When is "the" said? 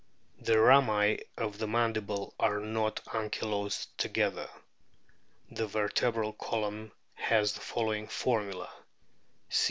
0.39-0.57, 1.59-1.67, 5.51-5.67, 7.53-7.61